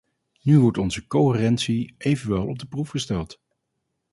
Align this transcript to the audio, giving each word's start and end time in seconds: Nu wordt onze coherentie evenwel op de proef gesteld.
Nu 0.41 0.59
wordt 0.61 0.77
onze 0.77 1.07
coherentie 1.07 1.95
evenwel 1.97 2.47
op 2.47 2.59
de 2.59 2.65
proef 2.67 2.89
gesteld. 2.89 3.39